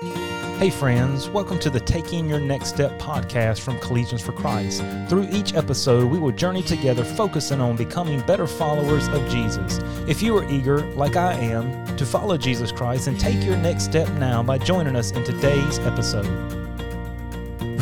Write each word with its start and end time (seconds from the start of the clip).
Hey, 0.00 0.70
friends, 0.70 1.28
welcome 1.28 1.60
to 1.60 1.70
the 1.70 1.78
Taking 1.78 2.28
Your 2.28 2.40
Next 2.40 2.70
Step 2.70 2.98
podcast 2.98 3.60
from 3.60 3.78
Collegians 3.78 4.22
for 4.22 4.32
Christ. 4.32 4.82
Through 5.08 5.28
each 5.30 5.54
episode, 5.54 6.10
we 6.10 6.18
will 6.18 6.32
journey 6.32 6.62
together 6.62 7.04
focusing 7.04 7.60
on 7.60 7.76
becoming 7.76 8.20
better 8.22 8.48
followers 8.48 9.06
of 9.08 9.28
Jesus. 9.28 9.78
If 10.08 10.20
you 10.20 10.36
are 10.36 10.50
eager, 10.50 10.80
like 10.94 11.14
I 11.14 11.34
am, 11.34 11.96
to 11.96 12.04
follow 12.04 12.36
Jesus 12.36 12.72
Christ 12.72 13.06
and 13.06 13.20
take 13.20 13.44
your 13.44 13.56
next 13.56 13.84
step 13.84 14.08
now 14.14 14.42
by 14.42 14.58
joining 14.58 14.96
us 14.96 15.12
in 15.12 15.22
today's 15.22 15.78
episode. 15.80 16.73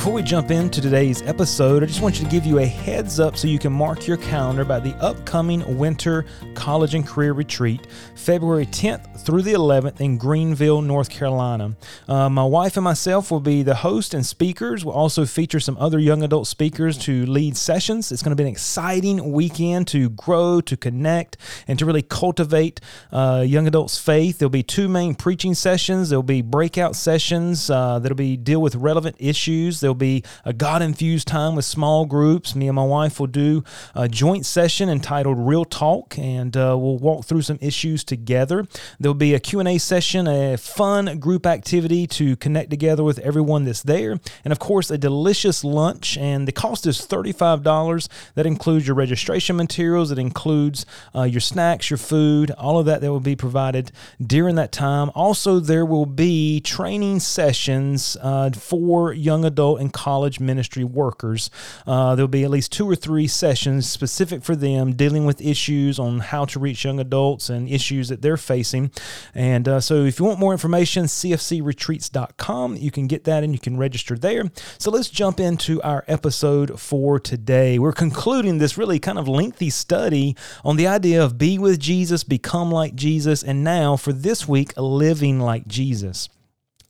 Before 0.03 0.15
we 0.15 0.23
jump 0.25 0.51
into 0.51 0.81
today's 0.81 1.23
episode, 1.23 1.85
I 1.85 1.87
just 1.87 2.03
want 2.03 2.19
you 2.19 2.25
to 2.25 2.31
give 2.33 2.45
you 2.45 2.59
a 2.59 2.67
heads 2.67 3.21
up 3.21 3.37
so 3.37 3.47
you 3.47 3.61
can 3.61 3.73
mark 3.73 4.09
your 4.09 4.17
calendar 4.17 4.63
about 4.63 4.83
the 4.83 4.97
upcoming 4.97 5.79
Winter 5.79 6.25
College 6.57 6.97
and 6.97 7.07
Career 7.07 7.35
Retreat, 7.35 7.87
February 8.17 8.67
10th 8.67 9.25
through 9.25 9.43
the 9.43 9.53
11th 9.53 10.01
in 10.01 10.19
Greenville, 10.19 10.83
North 10.83 11.09
Carolina. 11.09 11.77
Uh, 12.09 12.29
my 12.29 12.43
wife 12.43 12.77
and 12.77 12.83
myself 12.83 13.31
will 13.31 13.39
be 13.39 13.63
the 13.63 13.77
host 13.77 14.13
and 14.13 14.27
speakers. 14.27 14.85
We'll 14.85 14.93
also 14.93 15.25
feature 15.25 15.61
some 15.61 15.77
other 15.79 16.01
young 16.01 16.25
adult 16.25 16.49
speakers 16.49 16.99
to 16.99 17.25
lead 17.27 17.57
sessions. 17.57 18.11
It's 18.11 18.25
going 18.25 18.37
to 18.37 18.37
be 18.37 18.43
an 18.43 18.53
exciting 18.53 19.31
weekend 19.31 19.87
to 19.89 20.11
grow, 20.11 20.61
to 20.63 20.77
connect, 20.77 21.37
and 21.69 21.79
to 21.79 21.87
really 21.87 22.03
cultivate 22.03 22.81
uh, 23.13 23.45
young 23.47 23.69
adults' 23.69 23.99
faith. 23.99 24.39
There'll 24.39 24.51
be 24.51 24.65
two 24.65 24.89
main 24.89 25.15
preaching 25.15 25.55
sessions. 25.55 26.11
There'll 26.11 26.25
be 26.25 26.43
breakout 26.43 26.97
sessions 26.97 27.71
uh, 27.71 28.01
that'll 28.01 28.17
be 28.17 28.37
deal 28.37 28.61
with 28.61 28.75
relevant 28.75 29.15
issues. 29.21 29.81
There'll 29.93 29.99
be 29.99 30.25
a 30.47 30.55
God 30.55 30.81
infused 30.81 31.29
time 31.29 31.55
with 31.55 31.67
small 31.67 32.07
groups. 32.07 32.55
Me 32.55 32.67
and 32.67 32.77
my 32.77 32.85
wife 32.85 33.21
will 33.21 33.27
do 33.27 33.63
a 33.95 34.09
joint 34.09 34.47
session 34.47 34.89
entitled 34.89 35.37
Real 35.39 35.67
Talk, 35.67 36.19
and 36.19 36.57
uh, 36.57 36.79
we'll 36.81 36.97
walk 36.97 37.27
through 37.27 37.43
some 37.43 37.59
issues 37.61 38.03
together. 38.03 38.67
There'll 38.99 39.13
be 39.13 39.35
a 39.35 39.39
Q&A 39.39 39.77
session, 39.77 40.27
a 40.27 40.57
fun 40.57 41.19
group 41.19 41.45
activity 41.45 42.07
to 42.07 42.37
connect 42.37 42.71
together 42.71 43.05
with 43.05 43.19
everyone 43.19 43.67
that's 43.67 43.83
there, 43.83 44.19
and 44.47 44.51
of 44.51 44.59
course, 44.59 44.91
a 44.91 44.97
delicious 44.97 45.63
lunch. 45.63 46.17
And 46.17 46.49
the 46.49 46.53
cost 46.53 46.87
is 46.87 47.07
$35. 47.07 48.09
That 48.35 48.47
includes 48.47 48.87
your 48.87 48.97
registration 48.97 49.57
materials. 49.57 50.11
It 50.11 50.19
includes 50.19 50.87
uh, 51.15 51.25
your 51.25 51.43
snacks, 51.43 51.91
your 51.91 51.99
food, 51.99 52.51
all 52.53 52.79
of 52.79 52.87
that 52.87 53.03
that 53.03 53.13
will 53.13 53.21
be 53.21 53.37
provided 53.37 53.93
during 54.27 54.55
that 54.55 54.73
time. 54.73 55.11
Also, 55.15 55.61
there 55.61 55.85
will 55.85 56.07
be 56.07 56.61
training 56.61 57.21
sessions 57.21 58.17
uh, 58.23 58.49
for 58.53 59.13
young 59.13 59.45
adult 59.45 59.82
and 59.83 59.93
college 59.93 60.41
ministry 60.41 60.85
workers. 60.85 61.51
Uh, 61.87 62.15
there'll 62.15 62.29
be 62.29 62.45
at 62.45 62.51
least 62.51 62.73
two 62.73 62.89
or 62.89 62.97
three 62.97 63.27
sessions 63.27 63.89
specific 63.89 64.43
for 64.43 64.57
them 64.57 64.95
dealing 64.95 65.27
with 65.27 65.43
issues 65.43 65.99
on 65.99 66.21
how 66.21 66.47
to 66.47 66.59
reach 66.59 66.85
young 66.85 66.99
adults 66.99 67.51
and 67.51 67.69
issues 67.69 68.09
that 68.09 68.23
they're 68.23 68.39
facing. 68.39 68.91
And 69.35 69.69
uh, 69.69 69.81
so 69.81 70.05
if 70.05 70.19
you 70.19 70.25
want 70.25 70.39
more 70.39 70.53
information, 70.53 71.05
cfcretreats.com, 71.05 72.77
you 72.77 72.91
can 72.91 73.07
get 73.07 73.25
that 73.25 73.45
and 73.45 73.53
you 73.53 73.59
can 73.59 73.77
register 73.77 74.17
there. 74.17 74.45
So 74.79 74.91
let's 74.91 75.11
jump 75.11 75.41
into 75.41 75.83
our 75.83 76.05
episode 76.09 76.81
for 76.81 77.21
today. 77.21 77.79
We're 77.79 77.93
concluding 77.93 78.59
this 78.59 78.79
really 78.79 78.99
kind 78.99 79.19
of 79.19 79.29
lengthy 79.29 79.71
study 79.71 80.37
on 80.65 80.77
the 80.77 80.87
idea 80.87 81.23
of 81.23 81.37
be 81.37 81.59
with 81.59 81.79
Jesus, 81.79 82.25
become 82.25 82.71
like 82.71 82.95
Jesus, 82.95 83.43
and 83.43 83.65
now 83.65 83.97
for 83.97 84.13
this 84.13 84.47
week, 84.49 84.73
living 84.77 85.41
like 85.41 85.67
Jesus. 85.67 86.29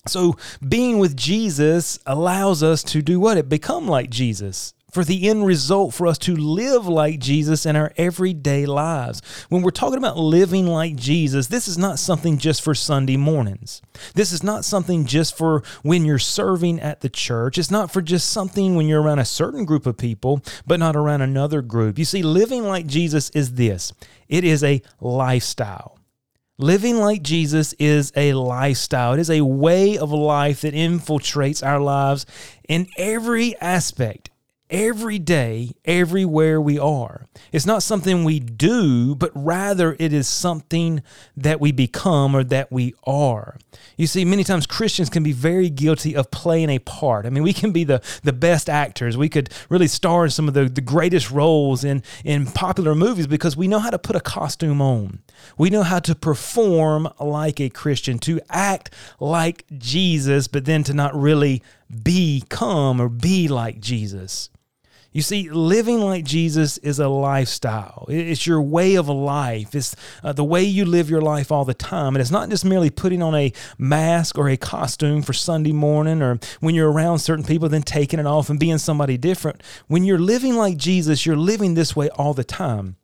So, 0.06 0.36
being 0.66 0.98
with 0.98 1.16
Jesus 1.16 2.00
allows 2.06 2.60
us 2.60 2.82
to 2.84 3.02
do 3.02 3.20
what? 3.20 3.36
It 3.36 3.48
become 3.48 3.86
like 3.86 4.10
Jesus. 4.10 4.74
For 4.90 5.04
the 5.04 5.28
end 5.28 5.46
result, 5.46 5.94
for 5.94 6.08
us 6.08 6.18
to 6.18 6.34
live 6.34 6.88
like 6.88 7.20
Jesus 7.20 7.64
in 7.64 7.76
our 7.76 7.92
everyday 7.96 8.66
lives. 8.66 9.22
When 9.48 9.62
we're 9.62 9.70
talking 9.70 9.98
about 9.98 10.18
living 10.18 10.66
like 10.66 10.96
Jesus, 10.96 11.46
this 11.46 11.68
is 11.68 11.78
not 11.78 12.00
something 12.00 12.36
just 12.36 12.62
for 12.62 12.74
Sunday 12.74 13.16
mornings. 13.16 13.80
This 14.14 14.32
is 14.32 14.42
not 14.42 14.64
something 14.64 15.06
just 15.06 15.36
for 15.38 15.62
when 15.82 16.04
you're 16.04 16.18
serving 16.18 16.80
at 16.80 17.00
the 17.00 17.08
church. 17.08 17.56
It's 17.56 17.70
not 17.70 17.92
for 17.92 18.02
just 18.02 18.28
something 18.28 18.74
when 18.74 18.88
you're 18.88 19.00
around 19.00 19.20
a 19.20 19.24
certain 19.24 19.64
group 19.64 19.86
of 19.86 19.96
people, 19.96 20.42
but 20.66 20.80
not 20.80 20.96
around 20.96 21.22
another 21.22 21.62
group. 21.62 21.96
You 21.96 22.04
see, 22.04 22.24
living 22.24 22.64
like 22.64 22.86
Jesus 22.88 23.30
is 23.30 23.54
this 23.54 23.92
it 24.28 24.42
is 24.42 24.64
a 24.64 24.82
lifestyle. 25.00 25.96
Living 26.58 26.98
like 26.98 27.22
Jesus 27.22 27.72
is 27.74 28.12
a 28.14 28.34
lifestyle. 28.34 29.14
It 29.14 29.20
is 29.20 29.30
a 29.30 29.40
way 29.40 29.96
of 29.96 30.12
life 30.12 30.60
that 30.60 30.74
infiltrates 30.74 31.66
our 31.66 31.80
lives 31.80 32.26
in 32.68 32.88
every 32.98 33.56
aspect, 33.58 34.28
every 34.72 35.18
day, 35.18 35.70
everywhere 35.84 36.58
we 36.58 36.78
are. 36.78 37.26
It's 37.52 37.66
not 37.66 37.82
something 37.82 38.24
we 38.24 38.40
do, 38.40 39.14
but 39.14 39.30
rather 39.34 39.94
it 40.00 40.14
is 40.14 40.26
something 40.26 41.02
that 41.36 41.60
we 41.60 41.72
become 41.72 42.34
or 42.34 42.42
that 42.44 42.72
we 42.72 42.94
are. 43.06 43.58
You 43.98 44.06
see, 44.06 44.24
many 44.24 44.42
times 44.42 44.66
Christians 44.66 45.10
can 45.10 45.22
be 45.22 45.32
very 45.32 45.68
guilty 45.68 46.16
of 46.16 46.30
playing 46.30 46.70
a 46.70 46.78
part. 46.78 47.26
I 47.26 47.30
mean, 47.30 47.42
we 47.42 47.52
can 47.52 47.70
be 47.70 47.84
the, 47.84 48.02
the 48.22 48.32
best 48.32 48.70
actors. 48.70 49.16
We 49.16 49.28
could 49.28 49.50
really 49.68 49.88
star 49.88 50.24
in 50.24 50.30
some 50.30 50.48
of 50.48 50.54
the, 50.54 50.64
the 50.64 50.80
greatest 50.80 51.30
roles 51.30 51.84
in, 51.84 52.02
in 52.24 52.46
popular 52.46 52.94
movies 52.94 53.26
because 53.26 53.56
we 53.56 53.68
know 53.68 53.78
how 53.78 53.90
to 53.90 53.98
put 53.98 54.16
a 54.16 54.20
costume 54.20 54.80
on. 54.80 55.20
We 55.58 55.68
know 55.68 55.82
how 55.82 55.98
to 56.00 56.14
perform 56.14 57.12
like 57.20 57.60
a 57.60 57.68
Christian, 57.68 58.18
to 58.20 58.40
act 58.48 58.94
like 59.20 59.66
Jesus, 59.76 60.48
but 60.48 60.64
then 60.64 60.82
to 60.84 60.94
not 60.94 61.14
really 61.14 61.62
become 62.02 63.00
or 63.00 63.10
be 63.10 63.48
like 63.48 63.78
Jesus. 63.78 64.48
You 65.12 65.20
see, 65.20 65.50
living 65.50 66.00
like 66.00 66.24
Jesus 66.24 66.78
is 66.78 66.98
a 66.98 67.08
lifestyle. 67.08 68.06
It's 68.08 68.46
your 68.46 68.62
way 68.62 68.94
of 68.94 69.08
life. 69.08 69.74
It's 69.74 69.94
uh, 70.24 70.32
the 70.32 70.44
way 70.44 70.62
you 70.62 70.86
live 70.86 71.10
your 71.10 71.20
life 71.20 71.52
all 71.52 71.66
the 71.66 71.74
time. 71.74 72.14
And 72.14 72.20
it's 72.20 72.30
not 72.30 72.48
just 72.48 72.64
merely 72.64 72.88
putting 72.88 73.22
on 73.22 73.34
a 73.34 73.52
mask 73.76 74.38
or 74.38 74.48
a 74.48 74.56
costume 74.56 75.22
for 75.22 75.34
Sunday 75.34 75.72
morning 75.72 76.22
or 76.22 76.38
when 76.60 76.74
you're 76.74 76.90
around 76.90 77.18
certain 77.18 77.44
people, 77.44 77.68
then 77.68 77.82
taking 77.82 78.20
it 78.20 78.26
off 78.26 78.48
and 78.48 78.58
being 78.58 78.78
somebody 78.78 79.18
different. 79.18 79.62
When 79.86 80.04
you're 80.04 80.18
living 80.18 80.56
like 80.56 80.78
Jesus, 80.78 81.26
you're 81.26 81.36
living 81.36 81.74
this 81.74 81.94
way 81.94 82.08
all 82.10 82.32
the 82.32 82.44
time. 82.44 82.96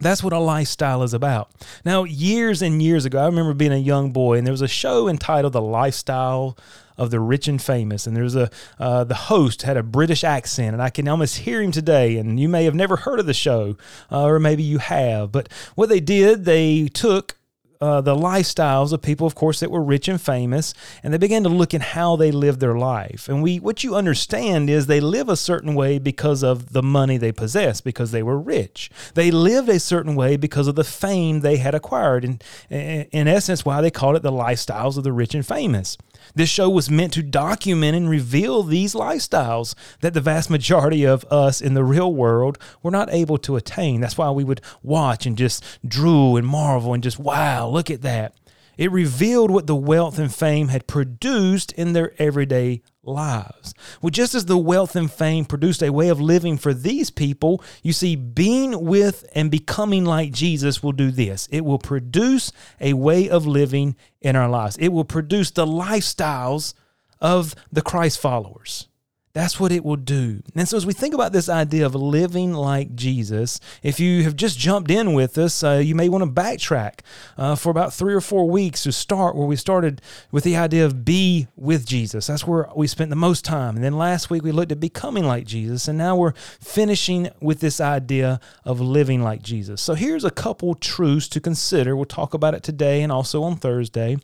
That's 0.00 0.24
what 0.24 0.32
a 0.32 0.38
lifestyle 0.40 1.04
is 1.04 1.14
about. 1.14 1.52
Now, 1.84 2.02
years 2.02 2.60
and 2.60 2.82
years 2.82 3.04
ago, 3.04 3.22
I 3.22 3.26
remember 3.26 3.54
being 3.54 3.72
a 3.72 3.76
young 3.76 4.10
boy, 4.10 4.36
and 4.36 4.44
there 4.44 4.52
was 4.52 4.60
a 4.60 4.66
show 4.66 5.06
entitled 5.06 5.52
The 5.52 5.62
Lifestyle 5.62 6.58
of 6.96 7.10
the 7.10 7.20
Rich 7.20 7.48
and 7.48 7.60
Famous. 7.60 8.06
And 8.06 8.16
there's 8.16 8.36
a 8.36 8.50
uh, 8.78 9.04
the 9.04 9.14
host 9.14 9.62
had 9.62 9.76
a 9.76 9.82
British 9.82 10.24
accent, 10.24 10.72
and 10.72 10.82
I 10.82 10.90
can 10.90 11.08
almost 11.08 11.38
hear 11.38 11.62
him 11.62 11.72
today. 11.72 12.16
And 12.16 12.38
you 12.38 12.48
may 12.48 12.64
have 12.64 12.74
never 12.74 12.96
heard 12.96 13.20
of 13.20 13.26
the 13.26 13.34
show, 13.34 13.76
uh, 14.10 14.24
or 14.24 14.38
maybe 14.38 14.62
you 14.62 14.78
have. 14.78 15.32
But 15.32 15.48
what 15.74 15.88
they 15.88 16.00
did, 16.00 16.44
they 16.44 16.88
took 16.88 17.36
uh, 17.82 18.00
the 18.00 18.14
lifestyles 18.14 18.92
of 18.92 19.02
people, 19.02 19.26
of 19.26 19.34
course, 19.34 19.58
that 19.58 19.70
were 19.70 19.82
rich 19.82 20.06
and 20.06 20.20
famous, 20.20 20.72
and 21.02 21.12
they 21.12 21.18
began 21.18 21.42
to 21.42 21.48
look 21.48 21.74
at 21.74 21.82
how 21.82 22.14
they 22.14 22.30
lived 22.30 22.60
their 22.60 22.76
life. 22.76 23.28
And 23.28 23.42
we, 23.42 23.58
what 23.58 23.82
you 23.82 23.96
understand 23.96 24.70
is 24.70 24.86
they 24.86 25.00
live 25.00 25.28
a 25.28 25.36
certain 25.36 25.74
way 25.74 25.98
because 25.98 26.44
of 26.44 26.72
the 26.72 26.82
money 26.82 27.16
they 27.16 27.32
possess, 27.32 27.80
because 27.80 28.12
they 28.12 28.22
were 28.22 28.38
rich. 28.38 28.88
They 29.14 29.32
lived 29.32 29.68
a 29.68 29.80
certain 29.80 30.14
way 30.14 30.36
because 30.36 30.68
of 30.68 30.76
the 30.76 30.84
fame 30.84 31.40
they 31.40 31.56
had 31.56 31.74
acquired. 31.74 32.24
And 32.24 32.44
in 32.70 33.26
essence, 33.26 33.64
why 33.64 33.80
they 33.80 33.90
called 33.90 34.14
it 34.14 34.22
the 34.22 34.30
lifestyles 34.30 34.96
of 34.96 35.02
the 35.02 35.12
rich 35.12 35.34
and 35.34 35.44
famous. 35.44 35.98
This 36.36 36.48
show 36.48 36.70
was 36.70 36.88
meant 36.88 37.12
to 37.14 37.22
document 37.22 37.96
and 37.96 38.08
reveal 38.08 38.62
these 38.62 38.94
lifestyles 38.94 39.74
that 40.02 40.14
the 40.14 40.20
vast 40.20 40.50
majority 40.50 41.04
of 41.04 41.24
us 41.24 41.60
in 41.60 41.74
the 41.74 41.82
real 41.82 42.14
world 42.14 42.58
were 42.80 42.92
not 42.92 43.12
able 43.12 43.38
to 43.38 43.56
attain. 43.56 44.00
That's 44.00 44.16
why 44.16 44.30
we 44.30 44.44
would 44.44 44.60
watch 44.84 45.26
and 45.26 45.36
just 45.36 45.64
drool 45.86 46.36
and 46.36 46.46
marvel 46.46 46.94
and 46.94 47.02
just, 47.02 47.18
wow, 47.18 47.71
look 47.72 47.90
at 47.90 48.02
that. 48.02 48.34
It 48.78 48.90
revealed 48.90 49.50
what 49.50 49.66
the 49.66 49.76
wealth 49.76 50.18
and 50.18 50.34
fame 50.34 50.68
had 50.68 50.86
produced 50.86 51.72
in 51.72 51.92
their 51.92 52.14
everyday 52.18 52.82
lives. 53.02 53.74
Well, 54.00 54.10
just 54.10 54.34
as 54.34 54.46
the 54.46 54.56
wealth 54.56 54.96
and 54.96 55.10
fame 55.10 55.44
produced 55.44 55.82
a 55.82 55.92
way 55.92 56.08
of 56.08 56.20
living 56.20 56.56
for 56.56 56.72
these 56.72 57.10
people, 57.10 57.62
you 57.82 57.92
see, 57.92 58.16
being 58.16 58.84
with 58.84 59.28
and 59.34 59.50
becoming 59.50 60.04
like 60.04 60.32
Jesus 60.32 60.82
will 60.82 60.92
do 60.92 61.10
this 61.10 61.48
it 61.50 61.64
will 61.64 61.78
produce 61.78 62.52
a 62.80 62.94
way 62.94 63.28
of 63.28 63.46
living 63.46 63.96
in 64.20 64.36
our 64.36 64.48
lives, 64.48 64.76
it 64.78 64.88
will 64.88 65.04
produce 65.04 65.50
the 65.50 65.66
lifestyles 65.66 66.74
of 67.20 67.54
the 67.70 67.82
Christ 67.82 68.18
followers. 68.18 68.88
That's 69.34 69.58
what 69.58 69.72
it 69.72 69.82
will 69.82 69.96
do. 69.96 70.42
And 70.54 70.68
so, 70.68 70.76
as 70.76 70.84
we 70.84 70.92
think 70.92 71.14
about 71.14 71.32
this 71.32 71.48
idea 71.48 71.86
of 71.86 71.94
living 71.94 72.52
like 72.52 72.94
Jesus, 72.94 73.60
if 73.82 73.98
you 73.98 74.24
have 74.24 74.36
just 74.36 74.58
jumped 74.58 74.90
in 74.90 75.14
with 75.14 75.38
us, 75.38 75.64
uh, 75.64 75.80
you 75.82 75.94
may 75.94 76.10
want 76.10 76.22
to 76.22 76.30
backtrack 76.30 77.00
uh, 77.38 77.54
for 77.54 77.70
about 77.70 77.94
three 77.94 78.12
or 78.12 78.20
four 78.20 78.50
weeks 78.50 78.82
to 78.82 78.92
start 78.92 79.34
where 79.34 79.46
we 79.46 79.56
started 79.56 80.02
with 80.30 80.44
the 80.44 80.54
idea 80.54 80.84
of 80.84 81.06
be 81.06 81.48
with 81.56 81.86
Jesus. 81.86 82.26
That's 82.26 82.46
where 82.46 82.68
we 82.76 82.86
spent 82.86 83.08
the 83.08 83.16
most 83.16 83.42
time. 83.42 83.74
And 83.74 83.82
then 83.82 83.96
last 83.96 84.28
week 84.28 84.42
we 84.42 84.52
looked 84.52 84.70
at 84.70 84.80
becoming 84.80 85.24
like 85.24 85.46
Jesus. 85.46 85.88
And 85.88 85.96
now 85.96 86.14
we're 86.14 86.34
finishing 86.60 87.30
with 87.40 87.60
this 87.60 87.80
idea 87.80 88.38
of 88.66 88.82
living 88.82 89.22
like 89.22 89.40
Jesus. 89.40 89.80
So, 89.80 89.94
here's 89.94 90.24
a 90.24 90.30
couple 90.30 90.74
truths 90.74 91.28
to 91.28 91.40
consider. 91.40 91.96
We'll 91.96 92.04
talk 92.04 92.34
about 92.34 92.52
it 92.52 92.62
today 92.62 93.00
and 93.00 93.10
also 93.10 93.42
on 93.44 93.56
Thursday 93.56 94.18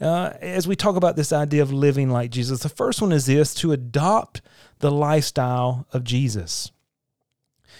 uh, 0.00 0.32
as 0.40 0.66
we 0.66 0.74
talk 0.74 0.96
about 0.96 1.16
this 1.16 1.34
idea 1.34 1.60
of 1.60 1.70
living 1.70 2.08
like 2.08 2.30
Jesus. 2.30 2.60
The 2.60 2.70
first 2.70 3.02
one 3.02 3.12
is 3.12 3.26
this 3.26 3.52
to 3.56 3.72
adopt 3.72 4.40
the 4.84 4.90
lifestyle 4.90 5.86
of 5.94 6.04
Jesus. 6.04 6.70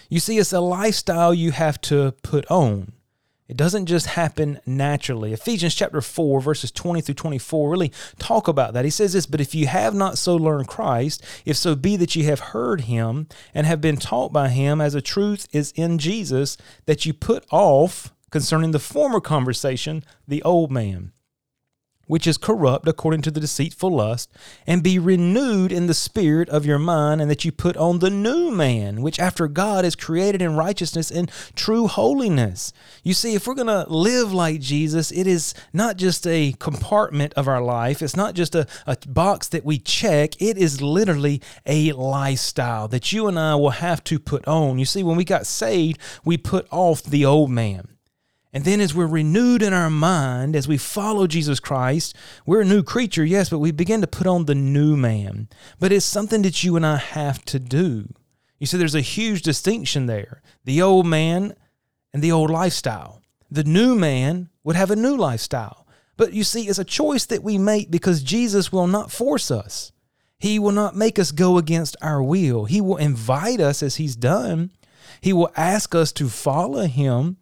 You 0.09 0.19
see, 0.19 0.39
it's 0.39 0.51
a 0.51 0.59
lifestyle 0.59 1.35
you 1.35 1.51
have 1.51 1.79
to 1.81 2.15
put 2.23 2.49
on. 2.49 2.93
It 3.47 3.55
doesn't 3.55 3.85
just 3.85 4.07
happen 4.07 4.59
naturally. 4.65 5.31
Ephesians 5.31 5.75
chapter 5.75 6.01
4, 6.01 6.41
verses 6.41 6.71
20 6.71 7.01
through 7.01 7.13
24 7.13 7.69
really 7.69 7.91
talk 8.17 8.47
about 8.47 8.73
that. 8.73 8.85
He 8.85 8.89
says 8.89 9.13
this, 9.13 9.27
But 9.27 9.39
if 9.39 9.53
you 9.53 9.67
have 9.67 9.93
not 9.93 10.17
so 10.17 10.35
learned 10.35 10.67
Christ, 10.67 11.23
if 11.45 11.57
so 11.57 11.75
be 11.75 11.95
that 11.95 12.15
you 12.15 12.23
have 12.23 12.39
heard 12.39 12.81
him 12.81 13.27
and 13.53 13.67
have 13.67 13.81
been 13.81 13.97
taught 13.97 14.33
by 14.33 14.49
him 14.49 14.81
as 14.81 14.95
a 14.95 14.99
truth 14.99 15.47
is 15.51 15.73
in 15.75 15.99
Jesus, 15.99 16.57
that 16.87 17.05
you 17.05 17.13
put 17.13 17.45
off 17.51 18.15
concerning 18.31 18.71
the 18.71 18.79
former 18.79 19.19
conversation 19.21 20.03
the 20.27 20.41
old 20.41 20.71
man 20.71 21.11
which 22.07 22.27
is 22.27 22.37
corrupt 22.37 22.87
according 22.87 23.21
to 23.21 23.31
the 23.31 23.39
deceitful 23.39 23.89
lust, 23.89 24.31
and 24.67 24.83
be 24.83 24.99
renewed 24.99 25.71
in 25.71 25.87
the 25.87 25.93
spirit 25.93 26.49
of 26.49 26.65
your 26.65 26.79
mind, 26.79 27.21
and 27.21 27.29
that 27.29 27.45
you 27.45 27.51
put 27.51 27.77
on 27.77 27.99
the 27.99 28.09
new 28.09 28.51
man, 28.51 29.01
which 29.01 29.19
after 29.19 29.47
God 29.47 29.85
is 29.85 29.95
created 29.95 30.41
in 30.41 30.55
righteousness 30.55 31.11
and 31.11 31.31
true 31.55 31.87
holiness. 31.87 32.73
You 33.03 33.13
see, 33.13 33.35
if 33.35 33.47
we're 33.47 33.55
going 33.55 33.67
to 33.67 33.85
live 33.91 34.33
like 34.33 34.59
Jesus, 34.59 35.11
it 35.11 35.27
is 35.27 35.53
not 35.73 35.97
just 35.97 36.27
a 36.27 36.53
compartment 36.59 37.33
of 37.33 37.47
our 37.47 37.61
life, 37.61 38.01
it's 38.01 38.15
not 38.15 38.35
just 38.35 38.55
a, 38.55 38.67
a 38.85 38.97
box 39.07 39.47
that 39.49 39.65
we 39.65 39.77
check, 39.79 40.41
it 40.41 40.57
is 40.57 40.81
literally 40.81 41.41
a 41.65 41.91
lifestyle 41.93 42.87
that 42.89 43.11
you 43.11 43.27
and 43.27 43.39
I 43.39 43.55
will 43.55 43.71
have 43.71 44.03
to 44.05 44.19
put 44.19 44.47
on. 44.47 44.79
You 44.79 44.85
see, 44.85 45.03
when 45.03 45.17
we 45.17 45.23
got 45.23 45.45
saved, 45.45 45.99
we 46.23 46.37
put 46.37 46.67
off 46.71 47.03
the 47.03 47.25
old 47.25 47.49
man. 47.49 47.94
And 48.55 48.63
then, 48.63 48.79
as 48.79 48.95
we're 48.95 49.05
renewed 49.05 49.61
in 49.61 49.73
our 49.73 49.89
mind, 49.89 50.55
as 50.55 50.65
we 50.65 50.77
follow 50.77 51.27
Jesus 51.27 51.59
Christ, 51.59 52.15
we're 52.45 52.61
a 52.61 52.65
new 52.65 52.83
creature, 52.83 53.25
yes, 53.25 53.49
but 53.49 53.59
we 53.59 53.71
begin 53.71 53.99
to 53.99 54.07
put 54.07 54.27
on 54.27 54.45
the 54.45 54.55
new 54.55 54.95
man. 54.95 55.49
But 55.77 55.91
it's 55.91 56.05
something 56.05 56.41
that 56.43 56.63
you 56.63 56.77
and 56.77 56.85
I 56.85 56.95
have 56.95 57.43
to 57.45 57.59
do. 57.59 58.07
You 58.57 58.65
see, 58.65 58.77
there's 58.77 58.95
a 58.95 59.01
huge 59.01 59.41
distinction 59.41 60.05
there 60.05 60.41
the 60.63 60.81
old 60.81 61.05
man 61.05 61.53
and 62.13 62.23
the 62.23 62.31
old 62.31 62.49
lifestyle. 62.49 63.21
The 63.51 63.65
new 63.65 63.93
man 63.93 64.47
would 64.63 64.77
have 64.77 64.89
a 64.89 64.95
new 64.95 65.17
lifestyle. 65.17 65.85
But 66.15 66.31
you 66.31 66.45
see, 66.45 66.69
it's 66.69 66.79
a 66.79 66.85
choice 66.85 67.25
that 67.25 67.43
we 67.43 67.57
make 67.57 67.91
because 67.91 68.23
Jesus 68.23 68.71
will 68.71 68.87
not 68.87 69.11
force 69.11 69.51
us. 69.51 69.91
He 70.39 70.59
will 70.59 70.71
not 70.71 70.95
make 70.95 71.19
us 71.19 71.31
go 71.31 71.57
against 71.57 71.97
our 72.01 72.23
will. 72.23 72.63
He 72.63 72.79
will 72.79 72.95
invite 72.95 73.59
us 73.59 73.83
as 73.83 73.97
He's 73.97 74.15
done. 74.15 74.71
He 75.19 75.33
will 75.33 75.51
ask 75.57 75.93
us 75.93 76.13
to 76.13 76.29
follow 76.29 76.85
Him, 76.85 77.35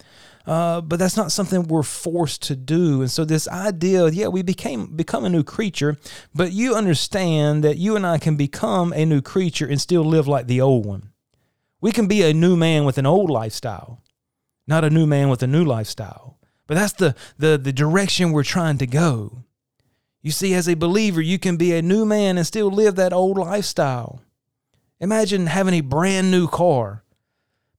uh, 0.46 0.82
but 0.82 1.00
that's 1.00 1.16
not 1.16 1.32
something 1.32 1.64
we're 1.64 1.84
forced 1.84 2.42
to 2.44 2.56
do. 2.56 3.02
And 3.02 3.10
so 3.10 3.24
this 3.24 3.48
idea, 3.48 4.08
yeah, 4.10 4.28
we 4.28 4.42
became 4.42 4.96
become 4.96 5.24
a 5.24 5.30
new 5.30 5.44
creature, 5.44 5.98
but 6.36 6.52
you 6.52 6.76
understand 6.76 7.64
that 7.64 7.78
you 7.78 7.96
and 7.96 8.06
I 8.06 8.18
can 8.18 8.36
become 8.36 8.92
a 8.94 9.06
new 9.06 9.22
creature 9.22 9.68
and 9.68 9.80
still 9.80 10.04
live 10.04 10.28
like 10.28 10.48
the 10.48 10.62
old 10.62 10.86
one. 10.86 11.10
We 11.80 11.92
can 11.92 12.08
be 12.08 12.24
a 12.24 12.34
new 12.34 12.56
man 12.56 12.84
with 12.84 12.98
an 12.98 13.06
old 13.06 13.30
lifestyle, 13.30 14.02
not 14.68 14.84
a 14.84 14.90
new 14.90 15.08
man 15.08 15.30
with 15.30 15.44
a 15.44 15.48
new 15.48 15.64
lifestyle. 15.64 16.38
But 16.68 16.76
that's 16.76 16.94
the 16.94 17.16
the 17.38 17.58
the 17.58 17.74
direction 17.74 18.32
we're 18.32 18.44
trying 18.44 18.78
to 18.80 18.88
go. 18.88 19.44
You 20.22 20.32
see, 20.32 20.54
as 20.54 20.70
a 20.70 20.76
believer, 20.76 21.22
you 21.22 21.38
can 21.38 21.58
be 21.58 21.74
a 21.74 21.82
new 21.82 22.06
man 22.06 22.38
and 22.38 22.48
still 22.48 22.72
live 22.72 22.96
that 22.96 23.12
old 23.12 23.38
lifestyle. 23.38 24.22
Imagine 25.00 25.48
having 25.48 25.74
a 25.74 25.82
brand 25.82 26.32
new 26.32 26.48
car 26.48 27.03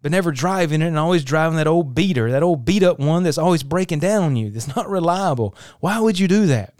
but 0.04 0.10
never 0.10 0.32
driving 0.32 0.82
it 0.82 0.86
and 0.88 0.98
always 0.98 1.24
driving 1.24 1.56
that 1.56 1.66
old 1.66 1.94
beater, 1.94 2.30
that 2.30 2.42
old 2.42 2.66
beat 2.66 2.82
up 2.82 2.98
one 2.98 3.22
that's 3.22 3.38
always 3.38 3.62
breaking 3.62 4.00
down 4.00 4.22
on 4.22 4.36
you, 4.36 4.50
that's 4.50 4.76
not 4.76 4.86
reliable. 4.86 5.56
Why 5.80 5.98
would 5.98 6.18
you 6.18 6.28
do 6.28 6.44
that? 6.44 6.74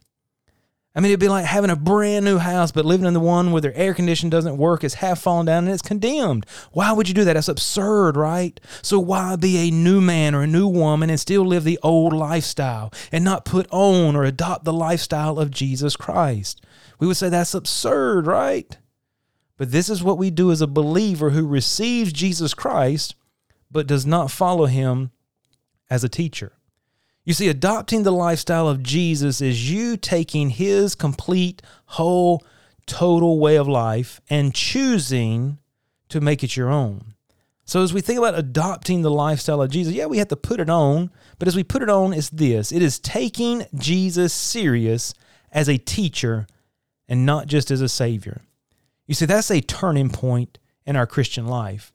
I 0.95 1.01
mean, 1.01 1.11
it'd 1.11 1.21
be 1.21 1.29
like 1.31 1.47
having 1.47 1.71
a 1.71 1.77
brand 1.77 2.27
new 2.27 2.37
house, 2.37 2.71
but 2.71 2.85
living 2.85 3.07
in 3.07 3.15
the 3.15 3.21
one 3.21 3.51
where 3.51 3.63
their 3.63 3.75
air 3.75 3.95
condition 3.95 4.29
doesn't 4.29 4.59
work, 4.59 4.85
it's 4.85 4.97
half 4.97 5.23
fallen 5.23 5.47
down, 5.47 5.65
and 5.65 5.73
it's 5.73 5.81
condemned. 5.81 6.45
Why 6.73 6.93
would 6.93 7.09
you 7.09 7.15
do 7.15 7.25
that? 7.25 7.33
That's 7.33 7.49
absurd, 7.49 8.15
right? 8.15 8.61
So, 8.83 9.01
why 9.01 9.37
be 9.37 9.57
a 9.57 9.71
new 9.71 10.03
man 10.03 10.35
or 10.35 10.43
a 10.43 10.47
new 10.47 10.69
woman 10.69 11.09
and 11.09 11.19
still 11.19 11.47
live 11.47 11.65
the 11.65 11.81
old 11.83 12.13
lifestyle 12.13 12.93
and 13.11 13.25
not 13.25 13.47
put 13.47 13.67
on 13.71 14.17
or 14.17 14.25
adopt 14.25 14.67
the 14.67 14.73
lifestyle 14.75 15.39
of 15.39 15.51
Jesus 15.51 15.97
Christ? 15.97 16.61
We 16.99 17.07
would 17.07 17.17
say 17.17 17.31
that's 17.31 17.55
absurd, 17.55 18.27
right? 18.27 18.77
But 19.57 19.71
this 19.71 19.89
is 19.89 20.03
what 20.03 20.19
we 20.19 20.31
do 20.31 20.51
as 20.51 20.61
a 20.61 20.67
believer 20.67 21.31
who 21.31 21.47
receives 21.47 22.13
Jesus 22.13 22.55
Christ 22.55 23.15
but 23.71 23.87
does 23.87 24.07
not 24.07 24.31
follow 24.31 24.67
him 24.67 25.11
as 25.91 26.05
a 26.05 26.09
teacher. 26.09 26.53
You 27.25 27.33
see, 27.33 27.49
adopting 27.49 28.03
the 28.03 28.13
lifestyle 28.13 28.69
of 28.69 28.83
Jesus 28.83 29.41
is 29.41 29.71
you 29.71 29.97
taking 29.97 30.51
his 30.51 30.95
complete, 30.95 31.63
whole, 31.87 32.45
total 32.87 33.39
way 33.39 33.57
of 33.57 33.67
life 33.67 34.21
and 34.29 34.55
choosing 34.55 35.59
to 36.11 36.21
make 36.21 36.45
it 36.45 36.57
your 36.57 36.69
own. 36.69 37.15
So, 37.65 37.83
as 37.83 37.95
we 37.95 38.03
think 38.03 38.19
about 38.19 38.39
adopting 38.39 39.01
the 39.01 39.11
lifestyle 39.11 39.63
of 39.63 39.71
Jesus, 39.71 39.95
yeah, 39.95 40.05
we 40.05 40.19
have 40.19 40.29
to 40.29 40.37
put 40.37 40.61
it 40.61 40.69
on, 40.69 41.11
but 41.39 41.49
as 41.49 41.57
we 41.57 41.65
put 41.65 41.83
it 41.83 41.89
on, 41.89 42.13
it's 42.13 42.29
this 42.29 42.73
it 42.73 42.83
is 42.83 43.01
taking 43.01 43.65
Jesus 43.75 44.35
serious 44.35 45.15
as 45.51 45.69
a 45.69 45.79
teacher 45.79 46.47
and 47.09 47.25
not 47.25 47.47
just 47.47 47.71
as 47.71 47.81
a 47.81 47.89
savior. 47.89 48.43
You 49.07 49.15
see, 49.15 49.27
that's 49.27 49.51
a 49.51 49.61
turning 49.61 50.11
point 50.11 50.59
in 50.87 50.97
our 50.97 51.07
Christian 51.07 51.47
life. 51.47 51.93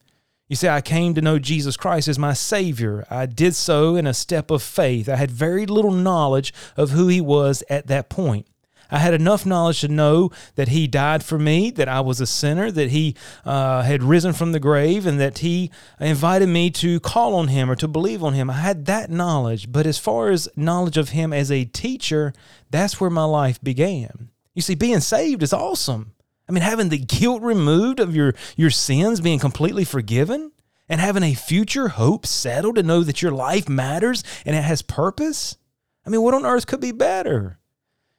You 0.47 0.55
see, 0.55 0.67
I 0.67 0.81
came 0.81 1.13
to 1.13 1.21
know 1.21 1.37
Jesus 1.37 1.77
Christ 1.77 2.07
as 2.07 2.17
my 2.17 2.33
Savior. 2.33 3.05
I 3.09 3.27
did 3.27 3.55
so 3.55 3.95
in 3.95 4.07
a 4.07 4.13
step 4.13 4.49
of 4.49 4.63
faith. 4.63 5.07
I 5.07 5.15
had 5.15 5.29
very 5.29 5.67
little 5.67 5.91
knowledge 5.91 6.53
of 6.75 6.89
who 6.89 7.07
He 7.07 7.21
was 7.21 7.63
at 7.69 7.87
that 7.87 8.09
point. 8.09 8.47
I 8.91 8.97
had 8.97 9.13
enough 9.13 9.45
knowledge 9.45 9.81
to 9.81 9.87
know 9.87 10.31
that 10.55 10.69
He 10.69 10.87
died 10.87 11.23
for 11.23 11.37
me, 11.37 11.69
that 11.71 11.87
I 11.87 12.01
was 12.01 12.19
a 12.19 12.25
sinner, 12.25 12.71
that 12.71 12.89
He 12.89 13.15
uh, 13.45 13.83
had 13.83 14.01
risen 14.01 14.33
from 14.33 14.51
the 14.51 14.59
grave, 14.59 15.05
and 15.05 15.19
that 15.19 15.39
He 15.39 15.69
invited 15.99 16.49
me 16.49 16.71
to 16.71 16.99
call 16.99 17.35
on 17.35 17.49
Him 17.49 17.69
or 17.69 17.75
to 17.75 17.87
believe 17.87 18.23
on 18.23 18.33
Him. 18.33 18.49
I 18.49 18.53
had 18.53 18.87
that 18.87 19.11
knowledge. 19.11 19.71
But 19.71 19.85
as 19.85 19.99
far 19.99 20.29
as 20.29 20.49
knowledge 20.55 20.97
of 20.97 21.09
Him 21.09 21.31
as 21.31 21.51
a 21.51 21.65
teacher, 21.65 22.33
that's 22.71 22.99
where 22.99 23.11
my 23.11 23.25
life 23.25 23.61
began. 23.61 24.29
You 24.55 24.63
see, 24.63 24.73
being 24.73 24.99
saved 24.99 25.43
is 25.43 25.53
awesome. 25.53 26.13
I 26.49 26.51
mean, 26.51 26.63
having 26.63 26.89
the 26.89 26.97
guilt 26.97 27.43
removed 27.43 27.99
of 27.99 28.15
your, 28.15 28.33
your 28.57 28.71
sins, 28.71 29.21
being 29.21 29.37
completely 29.37 29.85
forgiven, 29.85 30.51
and 30.89 30.99
having 30.99 31.21
a 31.21 31.35
future 31.35 31.89
hope 31.89 32.25
settled 32.25 32.75
to 32.77 32.83
know 32.83 33.03
that 33.03 33.21
your 33.21 33.31
life 33.31 33.69
matters 33.69 34.23
and 34.47 34.55
it 34.55 34.63
has 34.63 34.81
purpose. 34.81 35.57
I 36.05 36.09
mean, 36.09 36.23
what 36.23 36.33
on 36.33 36.47
earth 36.47 36.65
could 36.65 36.81
be 36.81 36.91
better? 36.91 37.59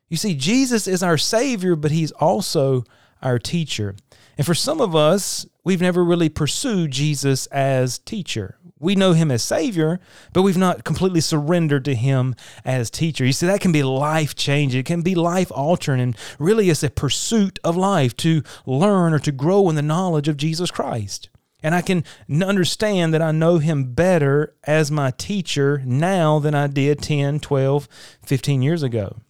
You 0.09 0.17
see, 0.17 0.35
Jesus 0.35 0.87
is 0.87 1.03
our 1.03 1.19
Savior, 1.19 1.75
but 1.75 1.91
He's 1.91 2.13
also 2.13 2.85
our 3.21 3.41
teacher. 3.41 3.97
And 4.39 4.47
for 4.47 4.55
some 4.55 4.81
of 4.81 4.95
us, 4.95 5.45
we've 5.65 5.81
never 5.81 6.05
really 6.05 6.29
pursued 6.29 6.93
Jesus 6.93 7.47
as 7.47 7.99
teacher. 7.99 8.60
We 8.81 8.95
know 8.95 9.13
him 9.13 9.31
as 9.31 9.43
Savior, 9.43 10.01
but 10.33 10.41
we've 10.41 10.57
not 10.57 10.85
completely 10.85 11.21
surrendered 11.21 11.85
to 11.85 11.95
him 11.95 12.35
as 12.65 12.91
teacher. 12.91 13.27
You 13.27 13.35
see, 13.35 13.47
that 13.47 13.61
can 13.61 13.73
be 13.73 13.83
life 13.83 14.35
changing. 14.35 14.81
It 14.81 14.87
can 14.87 15.03
be 15.03 15.15
life 15.15 15.53
altering. 15.53 16.01
And 16.01 16.17
really, 16.39 16.71
it's 16.71 16.83
a 16.83 16.89
pursuit 16.89 17.59
of 17.63 17.77
life 17.77 18.17
to 18.19 18.43
learn 18.65 19.13
or 19.13 19.19
to 19.19 19.33
grow 19.33 19.69
in 19.69 19.77
the 19.77 19.83
knowledge 19.83 20.29
of 20.29 20.39
Jesus 20.39 20.71
Christ. 20.71 21.29
And 21.63 21.75
I 21.75 21.83
can 21.83 22.05
understand 22.31 23.13
that 23.13 23.21
I 23.21 23.33
know 23.33 23.59
him 23.59 23.93
better 23.93 24.55
as 24.65 24.91
my 24.91 25.11
teacher 25.11 25.83
now 25.85 26.39
than 26.39 26.55
I 26.55 26.67
did 26.67 27.03
10, 27.03 27.41
12, 27.41 27.87
15 28.25 28.63
years 28.63 28.83
ago. 28.83 29.21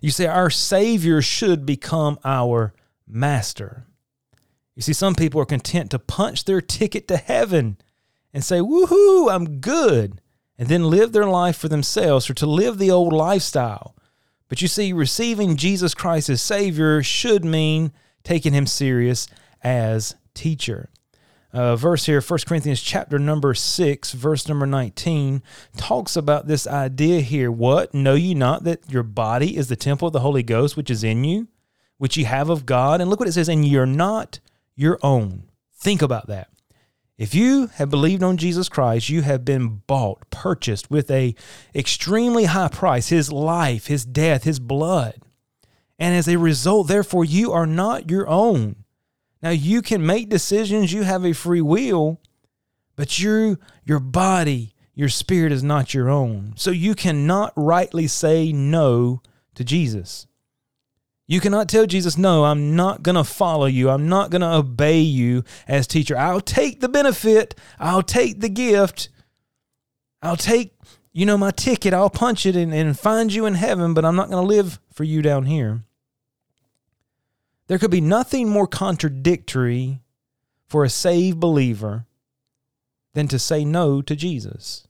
You 0.00 0.10
see, 0.10 0.26
our 0.26 0.48
Savior 0.48 1.20
should 1.20 1.66
become 1.66 2.18
our 2.24 2.72
master. 3.06 3.84
You 4.74 4.80
see, 4.80 4.94
some 4.94 5.14
people 5.14 5.38
are 5.38 5.46
content 5.46 5.90
to 5.90 5.98
punch 5.98 6.44
their 6.44 6.62
ticket 6.62 7.06
to 7.08 7.18
heaven 7.18 7.76
and 8.32 8.44
say, 8.44 8.58
woohoo, 8.58 9.32
I'm 9.32 9.60
good, 9.60 10.20
and 10.58 10.68
then 10.68 10.90
live 10.90 11.12
their 11.12 11.26
life 11.26 11.56
for 11.56 11.68
themselves 11.68 12.28
or 12.30 12.34
to 12.34 12.46
live 12.46 12.78
the 12.78 12.90
old 12.90 13.12
lifestyle. 13.12 13.94
But 14.48 14.60
you 14.60 14.68
see, 14.68 14.92
receiving 14.92 15.56
Jesus 15.56 15.94
Christ 15.94 16.28
as 16.28 16.42
Savior 16.42 17.02
should 17.02 17.44
mean 17.44 17.92
taking 18.22 18.52
Him 18.52 18.66
serious 18.66 19.26
as 19.62 20.14
teacher. 20.34 20.90
Uh, 21.52 21.76
verse 21.76 22.06
here, 22.06 22.20
1 22.20 22.38
Corinthians 22.46 22.80
chapter 22.80 23.18
number 23.18 23.52
6, 23.52 24.12
verse 24.12 24.48
number 24.48 24.66
19, 24.66 25.42
talks 25.76 26.16
about 26.16 26.46
this 26.46 26.66
idea 26.66 27.20
here. 27.20 27.50
What? 27.52 27.92
Know 27.92 28.14
you 28.14 28.34
not 28.34 28.64
that 28.64 28.90
your 28.90 29.02
body 29.02 29.56
is 29.56 29.68
the 29.68 29.76
temple 29.76 30.08
of 30.08 30.12
the 30.12 30.20
Holy 30.20 30.42
Ghost, 30.42 30.76
which 30.76 30.90
is 30.90 31.04
in 31.04 31.24
you, 31.24 31.48
which 31.98 32.16
you 32.16 32.24
have 32.24 32.48
of 32.48 32.64
God? 32.64 33.00
And 33.00 33.10
look 33.10 33.20
what 33.20 33.28
it 33.28 33.32
says, 33.32 33.50
and 33.50 33.66
you're 33.66 33.84
not 33.84 34.40
your 34.74 34.98
own. 35.02 35.44
Think 35.74 36.00
about 36.00 36.28
that. 36.28 36.48
If 37.22 37.36
you 37.36 37.68
have 37.74 37.88
believed 37.88 38.24
on 38.24 38.36
Jesus 38.36 38.68
Christ, 38.68 39.08
you 39.08 39.22
have 39.22 39.44
been 39.44 39.82
bought, 39.86 40.28
purchased 40.30 40.90
with 40.90 41.08
a 41.08 41.36
extremely 41.72 42.46
high 42.46 42.66
price, 42.66 43.10
his 43.10 43.30
life, 43.30 43.86
his 43.86 44.04
death, 44.04 44.42
his 44.42 44.58
blood. 44.58 45.14
And 46.00 46.16
as 46.16 46.26
a 46.26 46.36
result, 46.36 46.88
therefore, 46.88 47.24
you 47.24 47.52
are 47.52 47.64
not 47.64 48.10
your 48.10 48.28
own. 48.28 48.74
Now 49.40 49.50
you 49.50 49.82
can 49.82 50.04
make 50.04 50.30
decisions, 50.30 50.92
you 50.92 51.04
have 51.04 51.24
a 51.24 51.32
free 51.32 51.60
will, 51.60 52.20
but 52.96 53.20
you 53.20 53.56
your 53.84 54.00
body, 54.00 54.74
your 54.92 55.08
spirit 55.08 55.52
is 55.52 55.62
not 55.62 55.94
your 55.94 56.10
own. 56.10 56.54
So 56.56 56.72
you 56.72 56.96
cannot 56.96 57.52
rightly 57.54 58.08
say 58.08 58.52
no 58.52 59.22
to 59.54 59.62
Jesus. 59.62 60.26
You 61.32 61.40
cannot 61.40 61.66
tell 61.66 61.86
Jesus, 61.86 62.18
No, 62.18 62.44
I'm 62.44 62.76
not 62.76 63.02
going 63.02 63.14
to 63.14 63.24
follow 63.24 63.64
you. 63.64 63.88
I'm 63.88 64.06
not 64.06 64.28
going 64.28 64.42
to 64.42 64.52
obey 64.52 65.00
you 65.00 65.44
as 65.66 65.86
teacher. 65.86 66.14
I'll 66.14 66.42
take 66.42 66.80
the 66.80 66.90
benefit, 66.90 67.54
I'll 67.78 68.02
take 68.02 68.40
the 68.40 68.50
gift. 68.50 69.08
I'll 70.20 70.36
take, 70.36 70.74
you 71.14 71.24
know, 71.24 71.38
my 71.38 71.50
ticket, 71.50 71.94
I'll 71.94 72.10
punch 72.10 72.44
it 72.44 72.54
and, 72.54 72.74
and 72.74 73.00
find 73.00 73.32
you 73.32 73.46
in 73.46 73.54
heaven, 73.54 73.94
but 73.94 74.04
I'm 74.04 74.14
not 74.14 74.28
going 74.28 74.46
to 74.46 74.46
live 74.46 74.78
for 74.92 75.04
you 75.04 75.22
down 75.22 75.46
here. 75.46 75.84
There 77.66 77.78
could 77.78 77.90
be 77.90 78.02
nothing 78.02 78.50
more 78.50 78.66
contradictory 78.66 80.02
for 80.66 80.84
a 80.84 80.90
saved 80.90 81.40
believer 81.40 82.04
than 83.14 83.26
to 83.28 83.38
say 83.38 83.64
no 83.64 84.02
to 84.02 84.14
Jesus. 84.14 84.86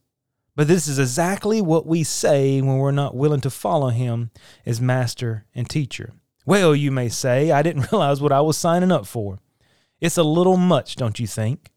But 0.57 0.67
this 0.67 0.89
is 0.89 0.99
exactly 0.99 1.63
what 1.63 1.87
we 1.87 2.03
say 2.03 2.61
when 2.61 2.79
we're 2.79 2.91
not 2.91 3.15
willing 3.15 3.43
to 3.43 3.49
follow 3.49 3.91
him 3.91 4.33
as 4.67 4.81
master 4.81 5.47
and 5.55 5.71
teacher. 5.71 6.15
Well, 6.45 6.75
you 6.75 6.91
may 6.91 7.09
say, 7.09 7.51
I 7.51 7.63
didn't 7.63 7.91
realize 7.93 8.21
what 8.21 8.33
I 8.33 8.41
was 8.41 8.57
signing 8.57 8.93
up 8.93 9.07
for. 9.07 9.39
It's 10.01 10.19
a 10.19 10.23
little 10.23 10.57
much, 10.57 10.97
don't 10.97 11.21
you 11.21 11.27
think? 11.27 11.71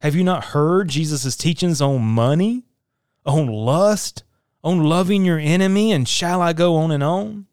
Have 0.00 0.14
you 0.14 0.22
not 0.22 0.46
heard 0.46 0.88
Jesus' 0.88 1.36
teachings 1.36 1.80
on 1.80 2.02
money, 2.02 2.64
on 3.26 3.48
lust, 3.48 4.22
on 4.62 4.84
loving 4.84 5.24
your 5.24 5.38
enemy, 5.38 5.90
and 5.90 6.08
shall 6.08 6.40
I 6.40 6.52
go 6.52 6.76
on 6.76 6.92
and 6.92 7.02
on? 7.02 7.46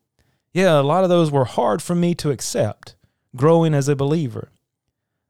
Yeah, 0.54 0.80
a 0.80 0.84
lot 0.84 1.04
of 1.04 1.10
those 1.10 1.32
were 1.32 1.46
hard 1.46 1.82
for 1.82 1.96
me 1.96 2.14
to 2.16 2.32
accept 2.32 2.96
growing 3.36 3.74
as 3.74 3.90
a 3.90 3.96
believer. 3.96 4.50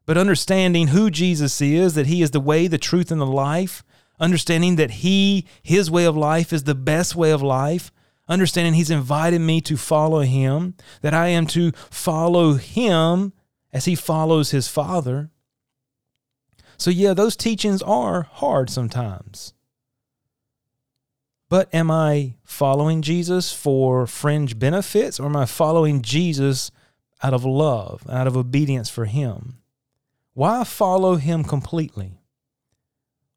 But 0.04 0.18
understanding 0.18 0.88
who 0.88 1.10
Jesus 1.10 1.60
is, 1.60 1.94
that 1.94 2.06
he 2.06 2.22
is 2.22 2.30
the 2.30 2.40
way, 2.40 2.68
the 2.68 2.78
truth, 2.78 3.10
and 3.10 3.20
the 3.20 3.26
life, 3.26 3.82
understanding 4.20 4.76
that 4.76 4.90
he, 4.92 5.46
his 5.62 5.90
way 5.90 6.04
of 6.04 6.16
life 6.16 6.52
is 6.52 6.64
the 6.64 6.74
best 6.74 7.16
way 7.16 7.32
of 7.32 7.42
life, 7.42 7.90
understanding 8.28 8.74
he's 8.74 8.90
invited 8.90 9.40
me 9.40 9.60
to 9.62 9.76
follow 9.76 10.20
him, 10.20 10.74
that 11.02 11.14
I 11.14 11.28
am 11.28 11.46
to 11.48 11.72
follow 11.90 12.54
him 12.54 13.32
as 13.72 13.84
he 13.84 13.94
follows 13.94 14.50
his 14.50 14.68
Father. 14.68 15.30
So, 16.76 16.90
yeah, 16.90 17.14
those 17.14 17.36
teachings 17.36 17.82
are 17.82 18.22
hard 18.22 18.70
sometimes. 18.70 19.54
But 21.48 21.72
am 21.72 21.90
I 21.90 22.34
following 22.42 23.02
Jesus 23.02 23.52
for 23.52 24.06
fringe 24.06 24.58
benefits 24.58 25.20
or 25.20 25.26
am 25.26 25.36
I 25.36 25.46
following 25.46 26.02
Jesus 26.02 26.70
out 27.22 27.34
of 27.34 27.44
love, 27.44 28.02
out 28.08 28.26
of 28.26 28.36
obedience 28.36 28.90
for 28.90 29.04
him? 29.04 29.58
Why 30.34 30.64
follow 30.64 31.16
him 31.16 31.44
completely? 31.44 32.20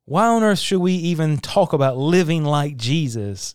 Why 0.05 0.25
on 0.25 0.43
earth 0.43 0.60
should 0.60 0.79
we 0.79 0.93
even 0.93 1.38
talk 1.38 1.72
about 1.72 1.98
living 1.98 2.43
like 2.43 2.77
Jesus? 2.77 3.53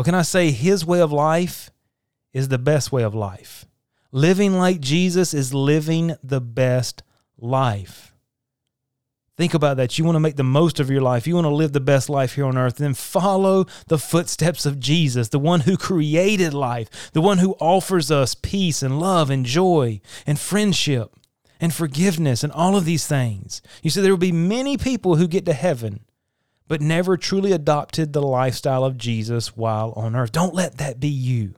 Well, 0.00 0.04
can 0.06 0.14
I 0.14 0.22
say 0.22 0.50
his 0.50 0.82
way 0.82 1.02
of 1.02 1.12
life 1.12 1.70
is 2.32 2.48
the 2.48 2.56
best 2.56 2.90
way 2.90 3.02
of 3.02 3.14
life? 3.14 3.66
Living 4.12 4.54
like 4.54 4.80
Jesus 4.80 5.34
is 5.34 5.52
living 5.52 6.16
the 6.24 6.40
best 6.40 7.02
life. 7.36 8.14
Think 9.36 9.52
about 9.52 9.76
that. 9.76 9.98
You 9.98 10.06
want 10.06 10.16
to 10.16 10.20
make 10.20 10.36
the 10.36 10.42
most 10.42 10.80
of 10.80 10.88
your 10.88 11.02
life. 11.02 11.26
You 11.26 11.34
want 11.34 11.44
to 11.44 11.50
live 11.50 11.74
the 11.74 11.80
best 11.80 12.08
life 12.08 12.36
here 12.36 12.46
on 12.46 12.56
earth. 12.56 12.76
Then 12.76 12.94
follow 12.94 13.66
the 13.88 13.98
footsteps 13.98 14.64
of 14.64 14.80
Jesus, 14.80 15.28
the 15.28 15.38
one 15.38 15.60
who 15.60 15.76
created 15.76 16.54
life, 16.54 17.10
the 17.12 17.20
one 17.20 17.36
who 17.36 17.54
offers 17.60 18.10
us 18.10 18.34
peace 18.34 18.82
and 18.82 18.98
love 18.98 19.28
and 19.28 19.44
joy 19.44 20.00
and 20.26 20.40
friendship 20.40 21.14
and 21.60 21.74
forgiveness 21.74 22.42
and 22.42 22.54
all 22.54 22.74
of 22.74 22.86
these 22.86 23.06
things. 23.06 23.60
You 23.82 23.90
see, 23.90 24.00
there 24.00 24.12
will 24.12 24.16
be 24.16 24.32
many 24.32 24.78
people 24.78 25.16
who 25.16 25.28
get 25.28 25.44
to 25.44 25.52
heaven 25.52 26.06
but 26.70 26.80
never 26.80 27.16
truly 27.16 27.50
adopted 27.50 28.12
the 28.12 28.22
lifestyle 28.22 28.84
of 28.84 28.96
Jesus 28.96 29.56
while 29.56 29.92
on 29.96 30.14
earth. 30.14 30.30
Don't 30.30 30.54
let 30.54 30.78
that 30.78 31.00
be 31.00 31.08
you. 31.08 31.56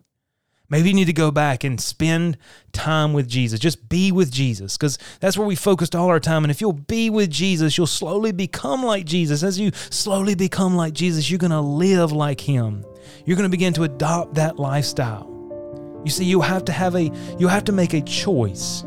Maybe 0.70 0.88
you 0.88 0.94
need 0.94 1.04
to 1.04 1.12
go 1.12 1.30
back 1.30 1.64
and 1.64 1.78
spend 1.78 2.38
time 2.72 3.12
with 3.12 3.28
Jesus. 3.28 3.60
Just 3.60 3.90
be 3.90 4.10
with 4.10 4.32
Jesus 4.32 4.74
because 4.74 4.96
that's 5.20 5.36
where 5.36 5.46
we 5.46 5.54
focused 5.54 5.94
all 5.94 6.08
our 6.08 6.18
time. 6.18 6.44
And 6.44 6.50
if 6.50 6.62
you'll 6.62 6.72
be 6.72 7.10
with 7.10 7.28
Jesus, 7.28 7.76
you'll 7.76 7.86
slowly 7.86 8.32
become 8.32 8.82
like 8.82 9.04
Jesus. 9.04 9.42
As 9.42 9.60
you 9.60 9.70
slowly 9.90 10.34
become 10.34 10.76
like 10.76 10.94
Jesus, 10.94 11.28
you're 11.28 11.38
going 11.38 11.50
to 11.50 11.60
live 11.60 12.10
like 12.10 12.40
him. 12.40 12.82
You're 13.26 13.36
going 13.36 13.50
to 13.50 13.54
begin 13.54 13.74
to 13.74 13.82
adopt 13.82 14.36
that 14.36 14.58
lifestyle. 14.58 15.28
You 16.06 16.10
see, 16.10 16.24
you 16.24 16.40
have 16.40 16.64
to 16.64 16.72
have 16.72 16.94
a 16.94 17.12
you 17.38 17.48
have 17.48 17.64
to 17.64 17.72
make 17.72 17.92
a 17.92 18.00
choice 18.00 18.82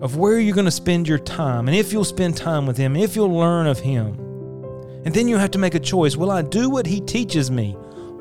of 0.00 0.16
where 0.16 0.40
you're 0.40 0.54
going 0.54 0.64
to 0.64 0.70
spend 0.70 1.06
your 1.06 1.18
time 1.18 1.68
and 1.68 1.76
if 1.76 1.92
you'll 1.92 2.04
spend 2.04 2.38
time 2.38 2.64
with 2.64 2.78
him, 2.78 2.96
if 2.96 3.14
you'll 3.14 3.36
learn 3.36 3.66
of 3.66 3.80
him. 3.80 4.25
And 5.06 5.14
then 5.14 5.28
you 5.28 5.38
have 5.38 5.52
to 5.52 5.58
make 5.58 5.74
a 5.74 5.80
choice. 5.80 6.16
Will 6.16 6.30
I 6.30 6.42
do 6.42 6.68
what 6.68 6.84
he 6.84 7.00
teaches 7.00 7.50
me? 7.50 7.76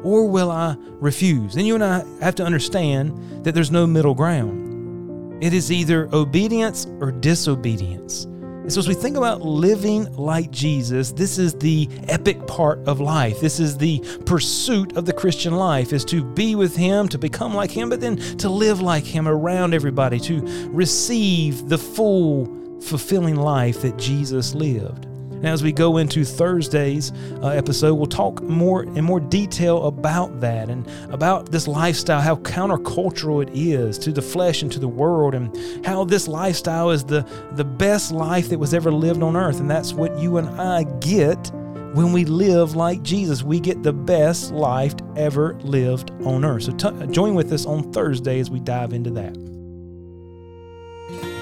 or 0.06 0.27
will 0.27 0.51
I 0.51 0.77
refuse? 1.00 1.56
Then 1.56 1.65
you 1.65 1.74
and 1.74 1.84
I 1.84 2.04
have 2.22 2.36
to 2.36 2.46
understand 2.46 3.44
that 3.44 3.56
there's 3.56 3.72
no 3.72 3.88
middle 3.88 4.13
ground. 4.13 5.44
It 5.44 5.51
is 5.51 5.72
either 5.72 6.08
obedience 6.13 6.86
or 7.01 7.12
disobedience. 7.12 8.25
And 8.25 8.72
so, 8.72 8.80
as 8.80 8.88
we 8.88 8.94
think 8.94 9.18
about 9.18 9.42
living 9.42 10.12
like 10.13 10.50
Jesus, 10.51 11.12
this 11.12 11.38
is 11.38 11.56
the 11.56 11.89
epic 12.08 12.46
part 12.48 12.80
of 12.88 13.00
life. 13.00 13.39
This 13.39 13.60
is 13.60 13.77
the 13.77 14.00
pursuit 14.25 14.96
of 14.96 15.06
the 15.06 15.13
Christian 15.13 15.56
life: 15.56 15.92
is 15.92 16.06
to 16.06 16.24
be 16.24 16.56
with 16.56 16.75
Him, 16.75 17.08
to 17.10 17.18
become 17.18 17.54
like 17.54 17.72
Him, 17.72 17.89
but 17.89 18.00
then 18.00 18.18
to 18.38 18.50
live 18.50 18.82
like 18.82 19.04
Him 19.04 19.27
around 19.27 19.74
everybody, 19.74 20.20
to 20.22 20.42
receive 20.70 21.68
the 21.68 21.77
full, 21.77 22.46
fulfilling 22.82 23.36
life 23.36 23.82
that 23.82 23.98
Jesus 23.98 24.56
lived. 24.56 25.08
Now, 25.42 25.54
as 25.54 25.63
we 25.63 25.72
go 25.72 25.98
into 25.98 26.24
Thursday's 26.24 27.12
uh, 27.42 27.50
episode, 27.50 27.96
we'll 27.96 28.08
talk 28.08 28.42
more 28.42 28.84
in 28.84 29.04
more 29.04 29.20
detail 29.20 29.86
about 29.86 30.39
that 30.42 30.70
and 30.70 30.88
about 31.12 31.51
this 31.51 31.68
lifestyle, 31.68 32.22
how 32.22 32.38
countercultural 32.38 33.44
it 33.44 33.50
is 33.54 33.98
to 34.00 34.12
the 34.12 34.22
flesh 34.22 34.62
and 34.62 34.72
to 34.72 34.80
the 34.80 34.88
world, 34.88 35.36
and 35.36 35.86
how 35.86 36.04
this 36.04 36.27
lifestyle 36.27 36.92
is 36.92 37.04
the, 37.04 37.27
the 37.54 37.65
best 37.65 38.12
life 38.12 38.50
that 38.50 38.60
was 38.60 38.74
ever 38.74 38.92
lived 38.92 39.22
on 39.22 39.36
earth. 39.36 39.60
And 39.60 39.70
that's 39.70 39.94
what 39.94 40.18
you 40.18 40.38
and 40.38 40.50
I 40.60 40.84
get 41.00 41.51
when 41.94 42.12
we 42.12 42.25
live 42.25 42.75
like 42.75 43.01
Jesus. 43.04 43.44
We 43.44 43.60
get 43.60 43.84
the 43.84 43.94
best 43.94 44.51
life 44.51 44.96
ever 45.15 45.54
lived 45.62 46.12
on 46.24 46.44
earth. 46.44 46.63
So 46.63 46.72
t- 46.74 47.08
join 47.08 47.36
with 47.36 47.51
us 47.54 47.65
on 47.65 47.92
Thursday 47.94 48.39
as 48.39 48.50
we 48.50 48.60
dive 48.60 48.94
into 48.94 49.12
that. 49.12 49.54